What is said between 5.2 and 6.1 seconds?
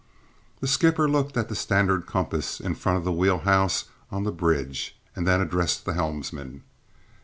then addressed the